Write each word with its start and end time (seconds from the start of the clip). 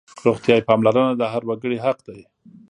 روغتیايي 0.25 0.61
پاملرنه 0.67 1.13
د 1.17 1.23
هر 1.33 1.43
وګړي 1.49 1.77
حق 1.85 1.99
دی. 2.07 2.19